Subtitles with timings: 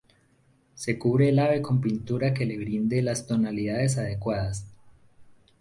[0.73, 4.65] Se cubre al ave con pintura que le brinde las tonalidades adecuadas.